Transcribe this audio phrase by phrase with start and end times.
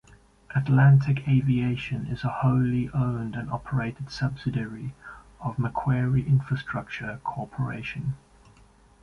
[0.55, 4.95] Atlantic Aviation is a wholly owned and operated subsidiary
[5.39, 8.15] of Macquarie Infrastructure Corporation.